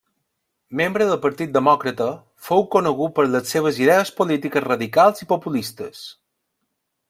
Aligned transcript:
Membre 0.79 1.07
del 1.09 1.19
Partit 1.25 1.51
Demòcrata, 1.57 2.07
fou 2.49 2.65
conegut 2.77 3.15
per 3.19 3.27
les 3.35 3.53
seves 3.57 3.79
idees 3.85 4.13
polítiques 4.23 4.67
radicals 4.71 5.27
i 5.27 5.33
populistes. 5.37 6.05